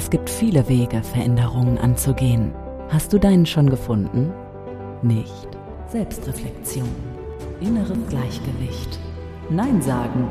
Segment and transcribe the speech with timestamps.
[0.00, 2.52] Es gibt viele Wege, Veränderungen anzugehen.
[2.88, 4.32] Hast du deinen schon gefunden?
[5.02, 5.46] Nicht.
[5.88, 6.88] Selbstreflexion.
[7.60, 8.98] Inneres Gleichgewicht.
[9.50, 10.26] Nein sagen.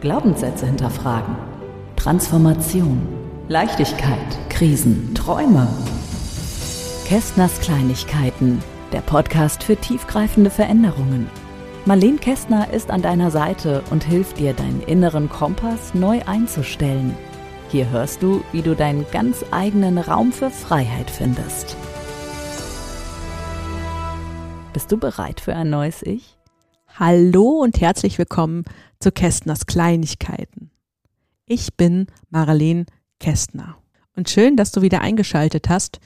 [0.00, 1.34] Glaubenssätze hinterfragen.
[1.96, 3.02] Transformation.
[3.48, 4.38] Leichtigkeit.
[4.48, 5.12] Krisen.
[5.12, 5.66] Träume.
[7.04, 8.62] Kästners Kleinigkeiten.
[8.92, 11.28] Der Podcast für tiefgreifende Veränderungen.
[11.84, 17.16] Marlene Kästner ist an deiner Seite und hilft dir, deinen inneren Kompass neu einzustellen.
[17.70, 21.76] Hier hörst du, wie du deinen ganz eigenen Raum für Freiheit findest.
[24.72, 26.36] Bist du bereit für ein neues Ich?
[26.86, 28.64] Hallo und herzlich willkommen
[29.00, 30.70] zu Kästners Kleinigkeiten.
[31.46, 32.86] Ich bin Marlene
[33.18, 33.76] Kästner.
[34.14, 35.98] Und schön, dass du wieder eingeschaltet hast,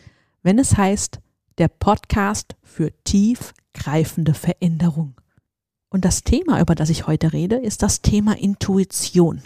[0.42, 1.20] wenn es heißt,
[1.59, 5.20] der Podcast für tiefgreifende Veränderung.
[5.91, 9.42] Und das Thema, über das ich heute rede, ist das Thema Intuition.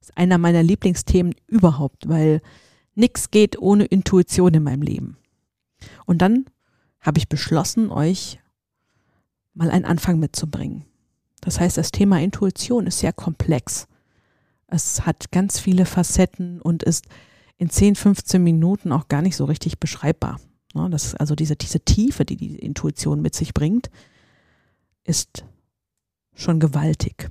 [0.00, 2.40] Ist einer meiner Lieblingsthemen überhaupt, weil
[2.94, 5.16] nichts geht ohne Intuition in meinem Leben.
[6.06, 6.46] Und dann
[7.00, 8.40] habe ich beschlossen, euch
[9.54, 10.84] mal einen Anfang mitzubringen.
[11.40, 13.86] Das heißt, das Thema Intuition ist sehr komplex.
[14.66, 17.06] Es hat ganz viele Facetten und ist
[17.56, 20.40] in 10, 15 Minuten auch gar nicht so richtig beschreibbar.
[20.74, 23.90] Das, also diese, diese Tiefe, die die Intuition mit sich bringt,
[25.04, 25.44] ist
[26.34, 27.30] schon gewaltig.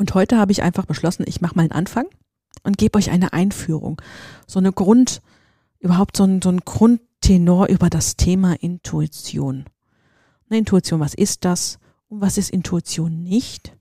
[0.00, 2.06] Und heute habe ich einfach beschlossen, ich mache mal einen Anfang
[2.62, 4.00] und gebe euch eine Einführung.
[4.46, 5.20] So eine Grund,
[5.78, 9.66] überhaupt so ein, so ein Grundtenor über das Thema Intuition.
[10.48, 11.78] Eine Intuition, was ist das?
[12.08, 13.76] Und was ist Intuition nicht?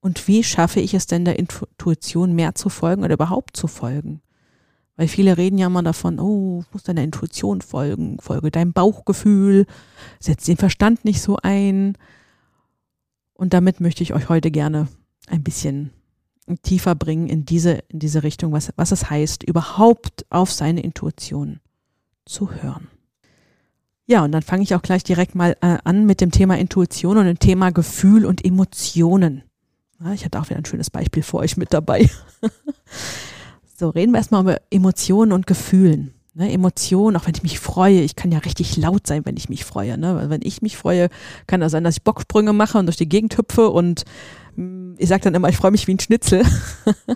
[0.00, 4.22] Und wie schaffe ich es denn der Intuition mehr zu folgen oder überhaupt zu folgen?
[4.96, 9.66] Weil viele reden ja immer davon, oh, muss deiner Intuition folgen, folge deinem Bauchgefühl,
[10.18, 11.98] setz den Verstand nicht so ein.
[13.34, 14.88] Und damit möchte ich euch heute gerne
[15.26, 15.90] ein bisschen
[16.62, 21.60] tiefer bringen in diese, in diese Richtung, was, was es heißt, überhaupt auf seine Intuition
[22.24, 22.88] zu hören.
[24.06, 27.16] Ja, und dann fange ich auch gleich direkt mal äh, an mit dem Thema Intuition
[27.16, 29.44] und dem Thema Gefühl und Emotionen.
[30.00, 32.10] Ja, ich hatte auch wieder ein schönes Beispiel für euch mit dabei.
[33.82, 36.14] So, reden wir erstmal über Emotionen und Gefühlen.
[36.34, 39.48] Ne, Emotionen, auch wenn ich mich freue, ich kann ja richtig laut sein, wenn ich
[39.48, 39.98] mich freue.
[39.98, 40.14] Ne?
[40.14, 41.08] Weil wenn ich mich freue,
[41.48, 44.04] kann das sein, dass ich Bocksprünge mache und durch die Gegend hüpfe und
[44.98, 46.44] ich sage dann immer, ich freue mich wie ein Schnitzel.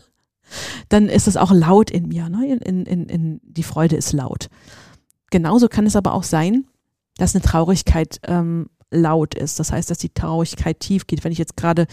[0.88, 2.28] dann ist es auch laut in mir.
[2.28, 2.58] Ne?
[2.58, 4.48] In, in, in, die Freude ist laut.
[5.30, 6.66] Genauso kann es aber auch sein,
[7.16, 9.58] dass eine Traurigkeit ähm, laut ist.
[9.58, 11.24] Das heißt, dass die Traurigkeit tief geht.
[11.24, 11.86] Wenn ich jetzt gerade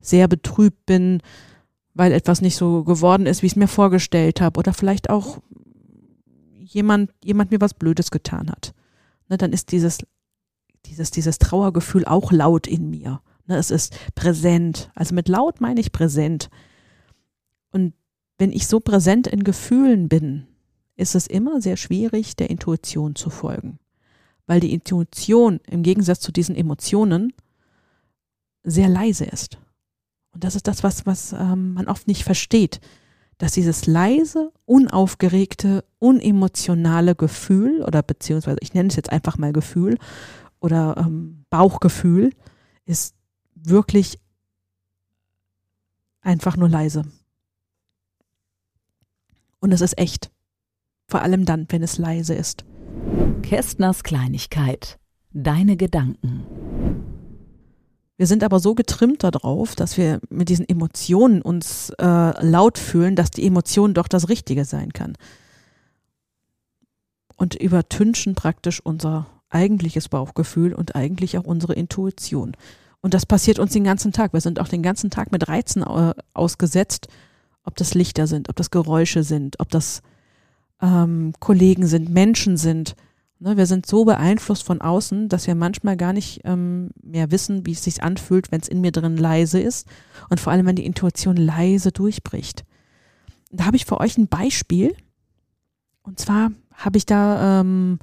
[0.00, 1.20] sehr betrübt bin,
[1.94, 4.58] weil etwas nicht so geworden ist, wie ich es mir vorgestellt habe.
[4.58, 5.38] Oder vielleicht auch
[6.58, 8.74] jemand, jemand mir was Blödes getan hat.
[9.28, 9.98] Ne, dann ist dieses,
[10.86, 13.20] dieses, dieses Trauergefühl auch laut in mir.
[13.46, 14.90] Ne, es ist präsent.
[14.94, 16.48] Also mit laut meine ich präsent.
[17.70, 17.94] Und
[18.38, 20.46] wenn ich so präsent in Gefühlen bin,
[20.96, 23.78] ist es immer sehr schwierig, der Intuition zu folgen.
[24.46, 27.32] Weil die Intuition im Gegensatz zu diesen Emotionen
[28.62, 29.58] sehr leise ist.
[30.32, 32.80] Und das ist das, was, was ähm, man oft nicht versteht,
[33.38, 39.98] dass dieses leise, unaufgeregte, unemotionale Gefühl oder beziehungsweise ich nenne es jetzt einfach mal Gefühl
[40.60, 42.30] oder ähm, Bauchgefühl
[42.84, 43.14] ist
[43.64, 44.18] wirklich
[46.20, 47.04] einfach nur leise.
[49.60, 50.30] Und es ist echt.
[51.06, 52.64] Vor allem dann, wenn es leise ist.
[53.42, 54.98] Kästners Kleinigkeit.
[55.32, 56.46] Deine Gedanken.
[58.16, 63.16] Wir sind aber so getrimmt darauf, dass wir mit diesen Emotionen uns äh, laut fühlen,
[63.16, 65.14] dass die Emotion doch das Richtige sein kann.
[67.36, 72.56] Und übertünchen praktisch unser eigentliches Bauchgefühl und eigentlich auch unsere Intuition.
[73.04, 74.32] Und das passiert uns den ganzen Tag.
[74.32, 77.08] Wir sind auch den ganzen Tag mit Reizen äh, ausgesetzt,
[77.62, 80.00] ob das Lichter sind, ob das Geräusche sind, ob das
[80.80, 82.96] ähm, Kollegen sind, Menschen sind.
[83.40, 87.66] Ne, wir sind so beeinflusst von außen, dass wir manchmal gar nicht ähm, mehr wissen,
[87.66, 89.86] wie es sich anfühlt, wenn es in mir drin leise ist
[90.30, 92.64] und vor allem, wenn die Intuition leise durchbricht.
[93.50, 94.96] Da habe ich für euch ein Beispiel.
[96.04, 97.98] Und zwar habe ich da ähm,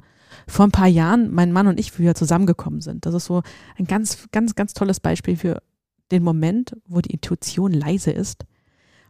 [0.46, 3.06] vor ein paar Jahren, mein Mann und ich, wie wir zusammengekommen sind.
[3.06, 3.42] Das ist so
[3.78, 5.62] ein ganz, ganz, ganz tolles Beispiel für
[6.10, 8.44] den Moment, wo die Intuition leise ist.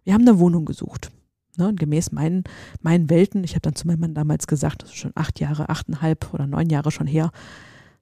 [0.05, 1.11] Wir haben eine Wohnung gesucht.
[1.59, 2.45] Ne, und gemäß meinen,
[2.81, 5.69] meinen Welten, ich habe dann zu meinem Mann damals gesagt, das ist schon acht Jahre,
[5.69, 7.31] achteinhalb oder neun Jahre schon her.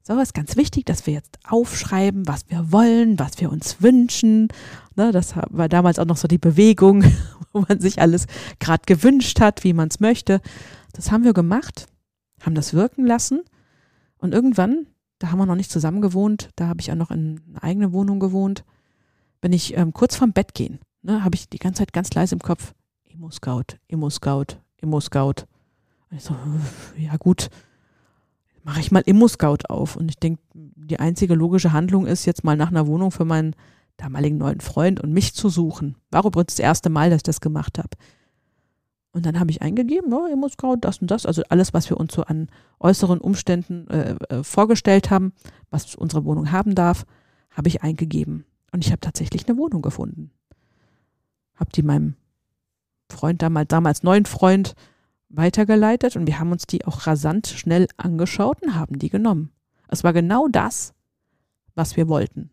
[0.02, 4.48] So, ist ganz wichtig, dass wir jetzt aufschreiben, was wir wollen, was wir uns wünschen.
[4.94, 7.04] Ne, das war damals auch noch so die Bewegung,
[7.52, 8.26] wo man sich alles
[8.60, 10.40] gerade gewünscht hat, wie man es möchte.
[10.92, 11.86] Das haben wir gemacht,
[12.40, 13.42] haben das wirken lassen.
[14.18, 14.86] Und irgendwann,
[15.18, 17.92] da haben wir noch nicht zusammen gewohnt, da habe ich auch noch in einer eigenen
[17.92, 18.64] Wohnung gewohnt,
[19.40, 22.34] bin ich ähm, kurz vorm Bett gehen, ne, habe ich die ganze Zeit ganz leise
[22.34, 25.46] im Kopf, Immo-Scout, Immo-Scout, Immo-Scout.
[26.10, 26.36] Und ich so,
[26.98, 27.48] ja gut,
[28.62, 29.96] mache ich mal Immo-Scout auf.
[29.96, 33.54] Und ich denke, die einzige logische Handlung ist, jetzt mal nach einer Wohnung für meinen
[33.96, 35.96] damaligen neuen Freund und mich zu suchen.
[36.10, 37.90] War übrigens das erste Mal, dass ich das gemacht habe.
[39.12, 42.14] Und dann habe ich eingegeben, oh, Immo-Scout, das und das, also alles, was wir uns
[42.14, 42.48] so an
[42.78, 45.32] äußeren Umständen äh, äh, vorgestellt haben,
[45.70, 47.06] was unsere Wohnung haben darf,
[47.50, 48.44] habe ich eingegeben.
[48.72, 50.30] Und ich habe tatsächlich eine Wohnung gefunden.
[51.56, 52.14] Habe die meinem
[53.08, 54.74] Freund damals, damals neuen Freund
[55.28, 59.50] weitergeleitet und wir haben uns die auch rasant schnell angeschaut und haben die genommen.
[59.88, 60.94] Es war genau das,
[61.74, 62.50] was wir wollten.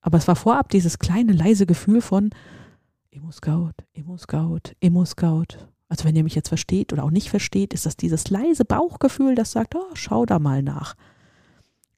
[0.00, 2.30] Aber es war vorab dieses kleine, leise Gefühl von
[3.12, 5.58] Emo-Scout, Emo-Scout, Emo-Scout.
[5.88, 9.34] Also wenn ihr mich jetzt versteht oder auch nicht versteht, ist das dieses leise Bauchgefühl,
[9.34, 10.94] das sagt, oh, schau da mal nach.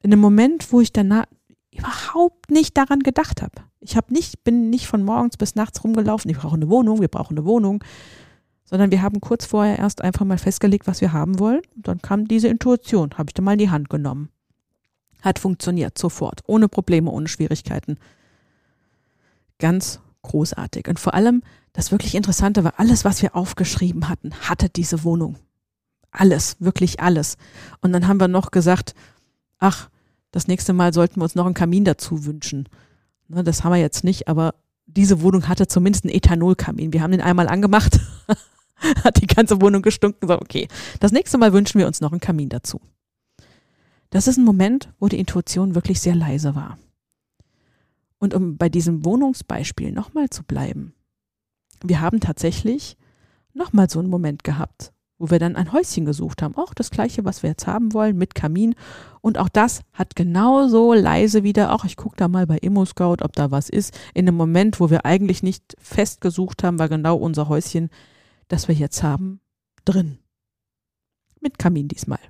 [0.00, 1.26] In dem Moment, wo ich danach
[1.70, 3.62] überhaupt nicht daran gedacht habe.
[3.80, 7.08] Ich habe nicht, bin nicht von morgens bis nachts rumgelaufen, ich brauche eine Wohnung, wir
[7.08, 7.84] brauchen eine Wohnung,
[8.64, 11.60] sondern wir haben kurz vorher erst einfach mal festgelegt, was wir haben wollen.
[11.76, 14.30] Und dann kam diese Intuition, habe ich dann mal in die Hand genommen.
[15.20, 17.98] Hat funktioniert, sofort, ohne Probleme, ohne Schwierigkeiten.
[19.58, 20.88] Ganz großartig.
[20.88, 21.42] Und vor allem,
[21.72, 25.36] das wirklich Interessante war, alles, was wir aufgeschrieben hatten, hatte diese Wohnung.
[26.10, 27.36] Alles, wirklich alles.
[27.80, 28.94] Und dann haben wir noch gesagt,
[29.58, 29.88] ach,
[30.30, 32.68] das nächste Mal sollten wir uns noch einen Kamin dazu wünschen.
[33.28, 34.54] Ne, das haben wir jetzt nicht, aber
[34.86, 36.92] diese Wohnung hatte zumindest einen Ethanolkamin.
[36.92, 37.98] Wir haben den einmal angemacht
[39.04, 40.28] hat die ganze Wohnung gestunken.
[40.28, 40.68] So, okay,
[41.00, 42.80] das nächste Mal wünschen wir uns noch einen Kamin dazu.
[44.10, 46.78] Das ist ein Moment, wo die Intuition wirklich sehr leise war.
[48.22, 50.94] Und um bei diesem Wohnungsbeispiel nochmal zu bleiben,
[51.82, 52.96] wir haben tatsächlich
[53.52, 56.56] nochmal so einen Moment gehabt, wo wir dann ein Häuschen gesucht haben.
[56.56, 58.76] Auch das gleiche, was wir jetzt haben wollen, mit Kamin.
[59.22, 63.32] Und auch das hat genauso leise wieder, auch ich gucke da mal bei ImmoScout, ob
[63.32, 63.98] da was ist.
[64.14, 67.90] In einem Moment, wo wir eigentlich nicht fest gesucht haben, war genau unser Häuschen
[68.46, 69.40] das wir jetzt haben,
[69.84, 70.18] drin.
[71.40, 72.20] Mit Kamin diesmal.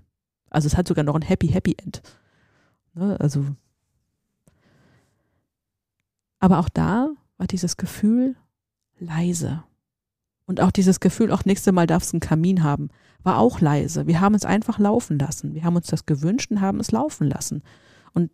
[0.48, 2.00] Also es hat sogar noch ein Happy Happy End.
[2.94, 3.44] Ne, also.
[6.42, 7.08] Aber auch da
[7.38, 8.34] war dieses Gefühl
[8.98, 9.62] leise.
[10.44, 12.88] Und auch dieses Gefühl, auch nächstes Mal darf es einen Kamin haben,
[13.22, 14.08] war auch leise.
[14.08, 15.54] Wir haben es einfach laufen lassen.
[15.54, 17.62] Wir haben uns das gewünscht und haben es laufen lassen.
[18.12, 18.32] Und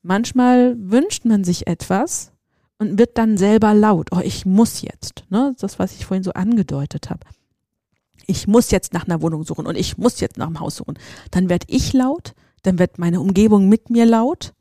[0.00, 2.32] manchmal wünscht man sich etwas
[2.78, 4.08] und wird dann selber laut.
[4.10, 5.24] Oh, ich muss jetzt.
[5.28, 5.54] Ne?
[5.58, 7.26] Das, was ich vorhin so angedeutet habe.
[8.24, 10.98] Ich muss jetzt nach einer Wohnung suchen und ich muss jetzt nach einem Haus suchen.
[11.30, 14.54] Dann werde ich laut, dann wird meine Umgebung mit mir laut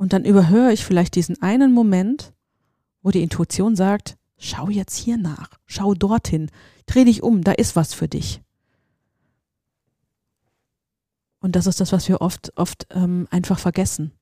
[0.00, 2.32] und dann überhöre ich vielleicht diesen einen Moment,
[3.02, 6.50] wo die Intuition sagt, schau jetzt hier nach, schau dorthin,
[6.86, 8.40] dreh dich um, da ist was für dich.
[11.40, 14.12] Und das ist das, was wir oft, oft ähm, einfach vergessen,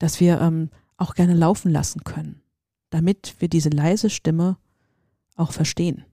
[0.00, 2.42] dass wir ähm, auch gerne laufen lassen können,
[2.90, 4.56] damit wir diese leise Stimme
[5.36, 6.04] auch verstehen.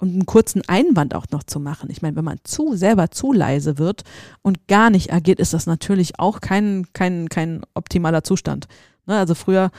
[0.00, 1.90] Und einen kurzen Einwand auch noch zu machen.
[1.90, 4.02] Ich meine, wenn man zu selber zu leise wird
[4.42, 8.66] und gar nicht agiert, ist das natürlich auch kein, kein, kein optimaler Zustand.
[9.06, 9.18] Ne?
[9.18, 9.70] Also früher,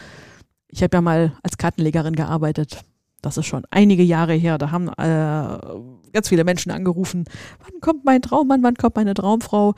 [0.68, 2.82] ich habe ja mal als Kartenlegerin gearbeitet.
[3.24, 4.58] Das ist schon einige Jahre her.
[4.60, 7.26] Da haben äh, ganz viele Menschen angerufen,
[7.60, 9.74] wann kommt mein Traummann, wann kommt meine Traumfrau?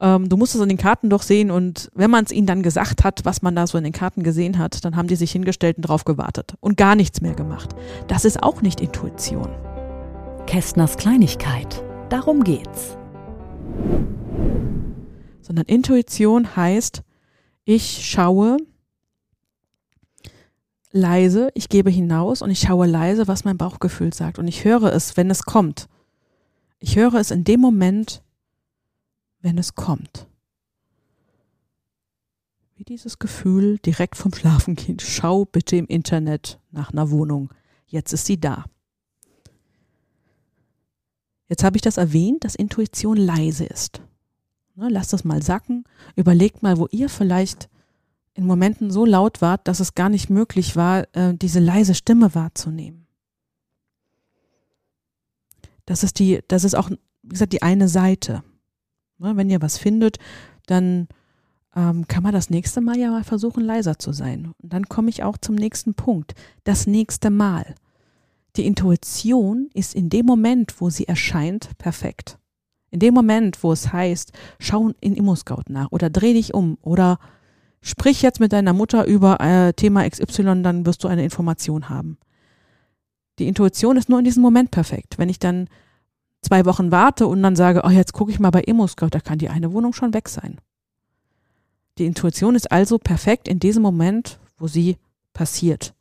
[0.00, 2.62] ähm, du musst es an den Karten doch sehen und wenn man es ihnen dann
[2.62, 5.32] gesagt hat, was man da so in den Karten gesehen hat, dann haben die sich
[5.32, 7.74] hingestellt und drauf gewartet und gar nichts mehr gemacht.
[8.08, 9.48] Das ist auch nicht Intuition.
[10.46, 11.82] Kästners Kleinigkeit.
[12.10, 12.96] Darum geht's.
[15.40, 17.02] Sondern Intuition heißt,
[17.64, 18.58] ich schaue
[20.92, 24.38] leise, ich gebe hinaus und ich schaue leise, was mein Bauchgefühl sagt.
[24.38, 25.88] Und ich höre es, wenn es kommt.
[26.78, 28.22] Ich höre es in dem Moment,
[29.40, 30.28] wenn es kommt.
[32.76, 34.98] Wie dieses Gefühl direkt vom Schlafengehen.
[35.00, 37.50] Schau bitte im Internet nach einer Wohnung.
[37.86, 38.64] Jetzt ist sie da.
[41.54, 44.02] Jetzt habe ich das erwähnt, dass Intuition leise ist.
[44.74, 45.84] Ne, lasst das mal sacken.
[46.16, 47.68] Überlegt mal, wo ihr vielleicht
[48.34, 52.34] in Momenten so laut wart, dass es gar nicht möglich war, äh, diese leise Stimme
[52.34, 53.06] wahrzunehmen.
[55.86, 58.42] Das ist die, das ist auch, wie gesagt, die eine Seite.
[59.18, 60.18] Ne, wenn ihr was findet,
[60.66, 61.06] dann
[61.76, 64.54] ähm, kann man das nächste Mal ja mal versuchen, leiser zu sein.
[64.60, 66.34] Und dann komme ich auch zum nächsten Punkt.
[66.64, 67.76] Das nächste Mal.
[68.56, 72.38] Die Intuition ist in dem Moment, wo sie erscheint, perfekt.
[72.90, 77.18] In dem Moment, wo es heißt, schau in ImmoScout nach oder dreh dich um oder
[77.80, 82.18] sprich jetzt mit deiner Mutter über äh, Thema XY, dann wirst du eine Information haben.
[83.40, 85.18] Die Intuition ist nur in diesem Moment perfekt.
[85.18, 85.68] Wenn ich dann
[86.40, 89.38] zwei Wochen warte und dann sage, oh, jetzt gucke ich mal bei ImmoScout, da kann
[89.38, 90.60] die eine Wohnung schon weg sein.
[91.98, 94.98] Die Intuition ist also perfekt in diesem Moment, wo sie
[95.32, 95.94] passiert.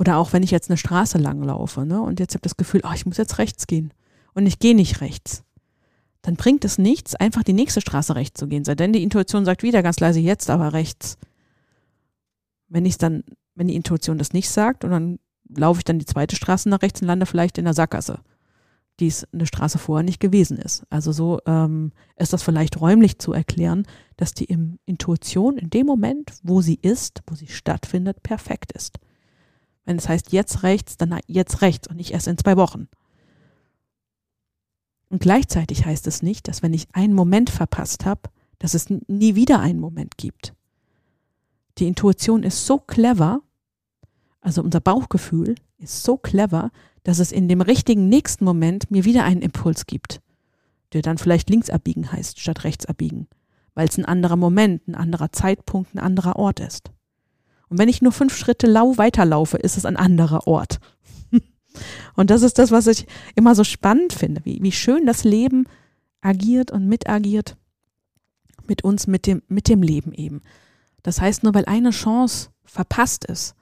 [0.00, 2.80] Oder auch wenn ich jetzt eine Straße lang laufe ne, und jetzt habe das Gefühl,
[2.84, 3.92] oh, ich muss jetzt rechts gehen
[4.32, 5.44] und ich gehe nicht rechts.
[6.22, 8.64] Dann bringt es nichts, einfach die nächste Straße rechts zu gehen.
[8.64, 11.18] Sei denn die Intuition sagt wieder ganz leise, jetzt aber rechts.
[12.68, 15.18] Wenn ich dann, wenn die Intuition das nicht sagt und dann
[15.54, 18.20] laufe ich dann die zweite Straße nach rechts und lande vielleicht in der Sackgasse,
[19.00, 20.86] die es eine Straße vorher nicht gewesen ist.
[20.88, 24.46] Also so ähm, ist das vielleicht räumlich zu erklären, dass die
[24.86, 28.98] Intuition in dem Moment, wo sie ist, wo sie stattfindet, perfekt ist.
[29.84, 32.88] Wenn es heißt jetzt rechts, dann jetzt rechts und nicht erst in zwei Wochen.
[35.08, 39.34] Und gleichzeitig heißt es nicht, dass wenn ich einen Moment verpasst habe, dass es nie
[39.34, 40.54] wieder einen Moment gibt.
[41.78, 43.40] Die Intuition ist so clever,
[44.40, 46.70] also unser Bauchgefühl ist so clever,
[47.02, 50.20] dass es in dem richtigen nächsten Moment mir wieder einen Impuls gibt,
[50.92, 53.28] der dann vielleicht links abbiegen heißt statt rechts abbiegen,
[53.74, 56.90] weil es ein anderer Moment, ein anderer Zeitpunkt, ein anderer Ort ist.
[57.70, 60.80] Und wenn ich nur fünf Schritte lau weiterlaufe, ist es ein anderer Ort.
[62.16, 65.66] und das ist das, was ich immer so spannend finde, wie, wie schön das Leben
[66.20, 67.56] agiert und mitagiert
[68.66, 70.42] mit uns, mit dem, mit dem Leben eben.
[71.02, 73.54] Das heißt, nur weil eine Chance verpasst ist,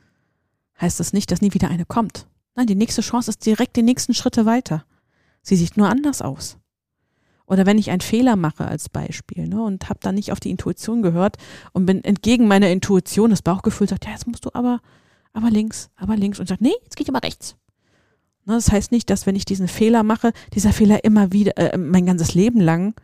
[0.80, 2.26] heißt das nicht, dass nie wieder eine kommt.
[2.56, 4.84] Nein, die nächste Chance ist direkt die nächsten Schritte weiter.
[5.42, 6.58] Sie sieht nur anders aus.
[7.48, 10.50] Oder wenn ich einen Fehler mache als Beispiel ne, und habe dann nicht auf die
[10.50, 11.38] Intuition gehört
[11.72, 14.80] und bin entgegen meiner Intuition, das Bauchgefühl sagt, ja, jetzt musst du aber,
[15.32, 17.56] aber links, aber links und sagt, nee, jetzt geht aber rechts.
[18.44, 21.78] Ne, das heißt nicht, dass wenn ich diesen Fehler mache, dieser Fehler immer wieder, äh,
[21.78, 22.94] mein ganzes Leben lang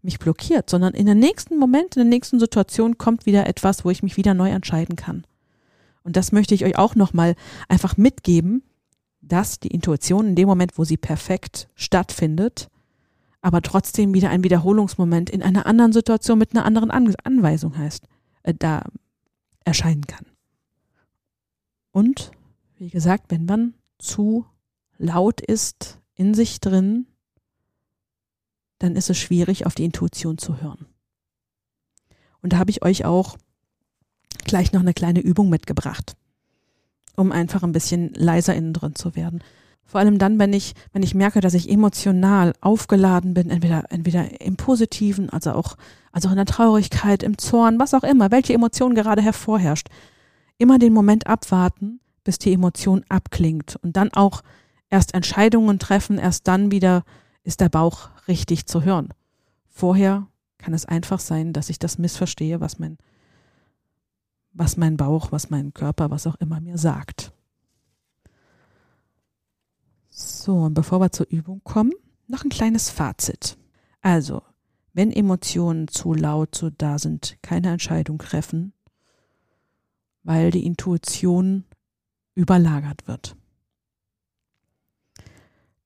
[0.00, 3.90] mich blockiert, sondern in der nächsten Moment, in der nächsten Situation kommt wieder etwas, wo
[3.90, 5.26] ich mich wieder neu entscheiden kann.
[6.04, 7.34] Und das möchte ich euch auch nochmal
[7.68, 8.62] einfach mitgeben,
[9.22, 12.68] dass die Intuition in dem Moment, wo sie perfekt stattfindet,
[13.46, 18.02] aber trotzdem wieder ein Wiederholungsmoment in einer anderen Situation mit einer anderen An Anweisung heißt,
[18.42, 18.82] äh, da
[19.64, 20.26] erscheinen kann.
[21.92, 22.32] Und
[22.76, 24.46] wie gesagt, wenn man zu
[24.98, 27.06] laut ist in sich drin,
[28.80, 30.86] dann ist es schwierig, auf die Intuition zu hören.
[32.42, 33.36] Und da habe ich euch auch
[34.42, 36.16] gleich noch eine kleine Übung mitgebracht,
[37.14, 39.40] um einfach ein bisschen leiser innen drin zu werden.
[39.86, 44.40] Vor allem dann, wenn ich, wenn ich merke, dass ich emotional aufgeladen bin, entweder, entweder
[44.40, 45.76] im Positiven, also auch,
[46.10, 49.88] also auch in der Traurigkeit, im Zorn, was auch immer, welche Emotion gerade hervorherrscht.
[50.58, 54.42] Immer den Moment abwarten, bis die Emotion abklingt und dann auch
[54.90, 57.04] erst Entscheidungen treffen, erst dann wieder
[57.44, 59.10] ist der Bauch richtig zu hören.
[59.68, 60.26] Vorher
[60.58, 62.98] kann es einfach sein, dass ich das missverstehe, was mein,
[64.52, 67.25] was mein Bauch, was mein Körper, was auch immer mir sagt.
[70.46, 71.90] So, und bevor wir zur Übung kommen,
[72.28, 73.58] noch ein kleines Fazit.
[74.00, 74.42] Also,
[74.92, 78.72] wenn Emotionen zu laut so da sind, keine Entscheidung treffen,
[80.22, 81.64] weil die Intuition
[82.36, 83.34] überlagert wird.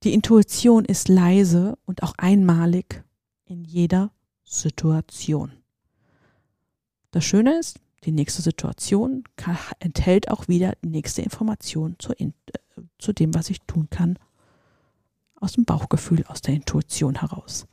[0.03, 3.03] Die Intuition ist leise und auch einmalig
[3.45, 4.11] in jeder
[4.43, 5.53] Situation.
[7.09, 9.23] Das Schöne ist, die nächste Situation
[9.79, 12.31] enthält auch wieder die nächste Information zu, äh,
[12.99, 14.19] zu dem, was ich tun kann,
[15.41, 17.65] aus dem Bauchgefühl, aus der Intuition heraus.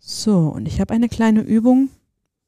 [0.00, 1.90] So, und ich habe eine kleine Übung.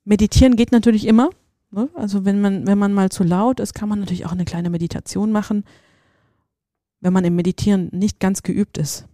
[0.05, 1.31] Meditieren geht natürlich immer.
[1.71, 1.89] Ne?
[1.95, 4.71] Also wenn man, wenn man mal zu laut ist, kann man natürlich auch eine kleine
[4.71, 5.65] Meditation machen.
[7.01, 9.07] Wenn man im Meditieren nicht ganz geübt ist,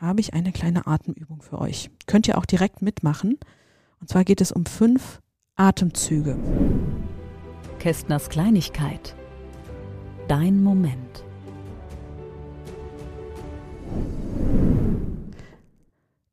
[0.00, 1.90] habe ich eine kleine Atemübung für euch.
[2.06, 3.38] Könnt ihr auch direkt mitmachen.
[4.00, 5.20] Und zwar geht es um fünf
[5.56, 6.36] Atemzüge.
[7.78, 9.14] Kästners Kleinigkeit.
[10.28, 11.23] Dein Moment.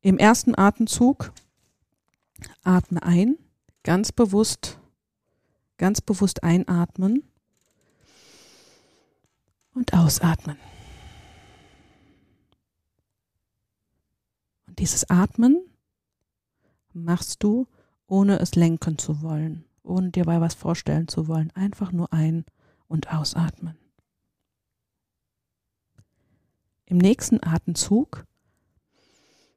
[0.01, 1.31] Im ersten Atemzug
[2.63, 3.37] atme ein,
[3.83, 4.79] ganz bewusst,
[5.77, 7.23] ganz bewusst einatmen
[9.73, 10.57] und ausatmen.
[14.67, 15.61] Und dieses Atmen
[16.93, 17.67] machst du
[18.07, 21.51] ohne es lenken zu wollen, ohne dir bei was vorstellen zu wollen.
[21.51, 22.45] Einfach nur ein-
[22.87, 23.77] und ausatmen.
[26.91, 28.27] Im nächsten Atemzug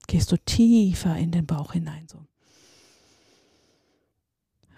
[0.06, 2.24] gehst du tiefer in den Bauch hinein, so.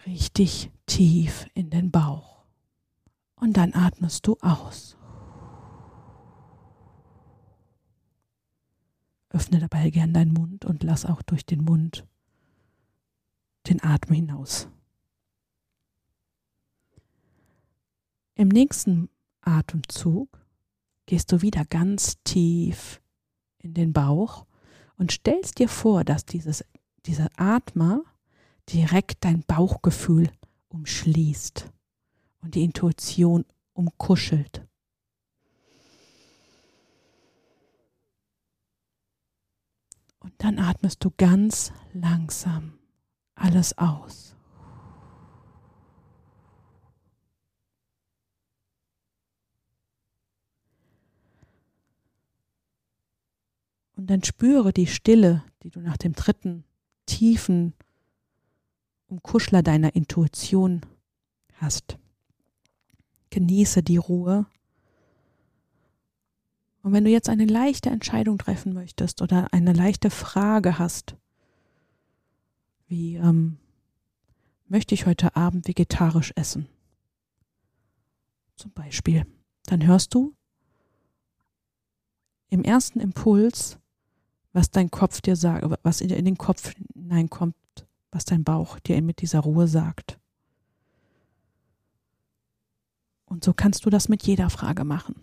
[0.06, 2.46] Richtig tief in den Bauch.
[3.34, 4.96] Und dann atmest du aus.
[9.28, 12.06] Öffne dabei gern deinen Mund und lass auch durch den Mund
[13.66, 14.66] den Atem hinaus.
[18.34, 19.10] Im nächsten
[19.42, 20.45] Atemzug
[21.06, 23.00] gehst du wieder ganz tief
[23.58, 24.46] in den Bauch
[24.98, 26.64] und stellst dir vor, dass dieses,
[27.06, 28.02] dieser Atmer
[28.68, 30.30] direkt dein Bauchgefühl
[30.68, 31.70] umschließt
[32.42, 34.66] und die Intuition umkuschelt.
[40.20, 42.78] Und dann atmest du ganz langsam
[43.36, 44.35] alles aus.
[53.96, 56.64] Und dann spüre die Stille, die du nach dem dritten
[57.06, 57.74] tiefen
[59.08, 60.82] Umkuschler deiner Intuition
[61.54, 61.98] hast.
[63.30, 64.46] Genieße die Ruhe.
[66.82, 71.16] Und wenn du jetzt eine leichte Entscheidung treffen möchtest oder eine leichte Frage hast,
[72.86, 73.58] wie ähm,
[74.68, 76.68] möchte ich heute Abend vegetarisch essen?
[78.56, 79.26] Zum Beispiel.
[79.64, 80.34] Dann hörst du
[82.48, 83.78] im ersten Impuls,
[84.56, 87.54] was dein Kopf dir sagt, was in den Kopf hineinkommt,
[88.10, 90.18] was dein Bauch dir mit dieser Ruhe sagt.
[93.26, 95.16] Und so kannst du das mit jeder Frage machen.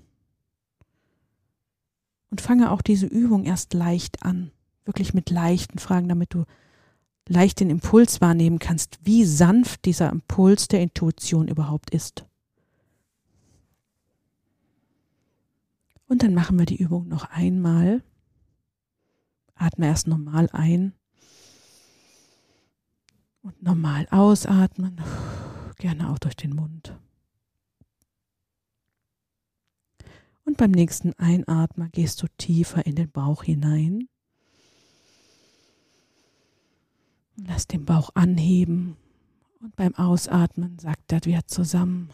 [2.30, 4.52] Und fange auch diese Übung erst leicht an,
[4.86, 6.46] wirklich mit leichten Fragen, damit du
[7.28, 12.28] leicht den Impuls wahrnehmen kannst, wie sanft dieser Impuls der Intuition überhaupt ist.
[16.08, 18.04] Und dann machen wir die Übung noch einmal.
[19.64, 20.94] Atme erst normal ein
[23.44, 25.02] und normal ausatmen,
[25.78, 26.98] gerne auch durch den Mund.
[30.44, 34.10] Und beim nächsten Einatmen gehst du tiefer in den Bauch hinein.
[37.38, 38.98] Lass den Bauch anheben
[39.62, 42.10] und beim Ausatmen sagt er wieder zusammen.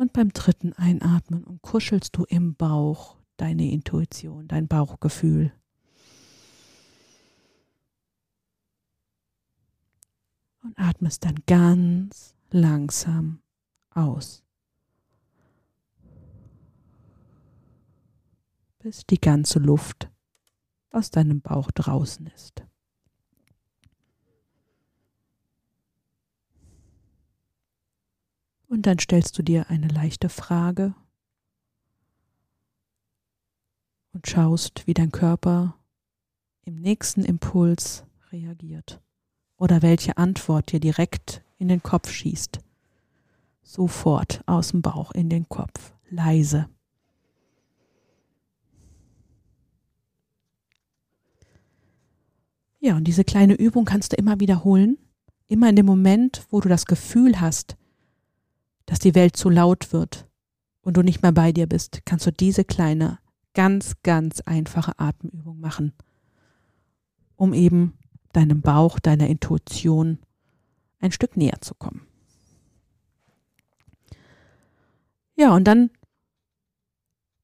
[0.00, 5.52] Und beim dritten Einatmen umkuschelst du im Bauch deine Intuition, dein Bauchgefühl.
[10.62, 13.42] Und atmest dann ganz langsam
[13.90, 14.42] aus.
[18.78, 20.10] Bis die ganze Luft
[20.92, 22.64] aus deinem Bauch draußen ist.
[28.70, 30.94] Und dann stellst du dir eine leichte Frage
[34.12, 35.74] und schaust, wie dein Körper
[36.64, 39.00] im nächsten Impuls reagiert
[39.56, 42.60] oder welche Antwort dir direkt in den Kopf schießt.
[43.64, 46.68] Sofort aus dem Bauch in den Kopf, leise.
[52.78, 54.96] Ja, und diese kleine Übung kannst du immer wiederholen,
[55.48, 57.76] immer in dem Moment, wo du das Gefühl hast,
[58.90, 60.26] dass die Welt zu laut wird
[60.80, 63.20] und du nicht mehr bei dir bist, kannst du diese kleine
[63.54, 65.92] ganz, ganz einfache Atemübung machen,
[67.36, 67.96] um eben
[68.32, 70.18] deinem Bauch, deiner Intuition
[70.98, 72.04] ein Stück näher zu kommen.
[75.36, 75.90] Ja, und dann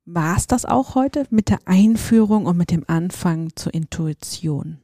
[0.04, 4.80] war es das auch heute mit der Einführung und mit dem Anfang zur Intuition.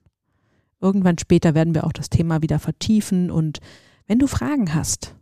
[0.80, 3.58] Irgendwann später werden wir auch das Thema wieder vertiefen und
[4.06, 5.16] wenn du Fragen hast,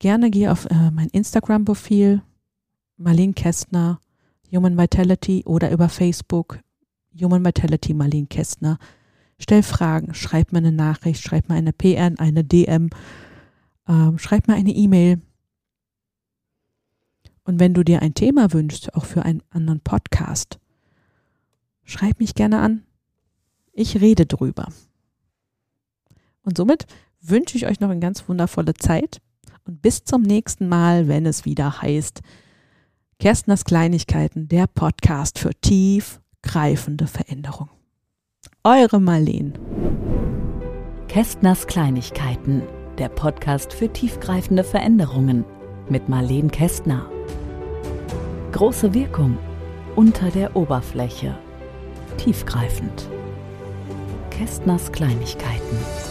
[0.00, 2.22] gerne geh auf äh, mein Instagram-Profil
[2.96, 4.00] Marlene Kästner
[4.52, 6.58] Human Vitality oder über Facebook
[7.14, 8.78] Human Vitality Marlene Kästner.
[9.38, 12.90] Stell Fragen, schreib mir eine Nachricht, schreib mir eine PN, eine DM,
[13.86, 15.20] äh, schreib mir eine E-Mail.
[17.44, 20.58] Und wenn du dir ein Thema wünschst, auch für einen anderen Podcast,
[21.84, 22.84] schreib mich gerne an.
[23.72, 24.68] Ich rede drüber.
[26.42, 26.86] Und somit
[27.20, 29.20] wünsche ich euch noch eine ganz wundervolle Zeit
[29.70, 32.22] und bis zum nächsten Mal, wenn es wieder heißt,
[33.20, 37.68] Kerstners Kleinigkeiten, der Podcast für tiefgreifende Veränderung.
[38.64, 39.52] Eure Marleen.
[41.06, 42.62] Kästners Kleinigkeiten,
[42.98, 45.44] der Podcast für tiefgreifende Veränderungen
[45.88, 47.08] mit Marleen Kästner.
[48.50, 49.38] Große Wirkung
[49.94, 51.38] unter der Oberfläche.
[52.16, 53.08] Tiefgreifend.
[54.30, 56.09] Kästners Kleinigkeiten.